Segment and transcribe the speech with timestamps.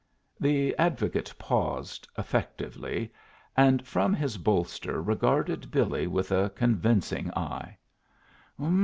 [0.39, 3.13] The advocate paused, effectively,
[3.55, 7.77] and from his bolster regarded Billy with a convincing eye.